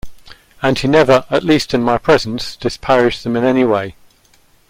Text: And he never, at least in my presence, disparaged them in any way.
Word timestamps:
And 0.63 0.79
he 0.79 0.87
never, 0.87 1.25
at 1.29 1.43
least 1.43 1.75
in 1.75 1.83
my 1.83 1.99
presence, 1.99 2.55
disparaged 2.55 3.23
them 3.23 3.35
in 3.35 3.43
any 3.43 3.63
way. 3.63 3.95